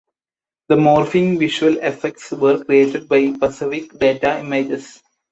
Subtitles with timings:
[0.69, 4.99] The morphing visual effects were created by Pacific Data Images.